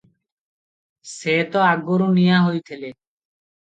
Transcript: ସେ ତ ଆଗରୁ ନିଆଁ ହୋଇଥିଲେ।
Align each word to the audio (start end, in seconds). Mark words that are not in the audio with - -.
ସେ 1.11 1.35
ତ 1.55 1.61
ଆଗରୁ 1.67 2.09
ନିଆଁ 2.19 2.43
ହୋଇଥିଲେ। 2.47 2.93